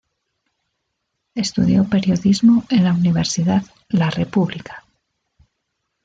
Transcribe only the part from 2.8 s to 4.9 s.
la Universidad La República.